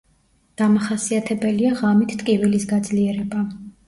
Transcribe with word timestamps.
დამახასიათებელია 0.59 1.73
ღამით 1.81 2.15
ტკივილის 2.21 2.65
გაძლიერება. 2.73 3.43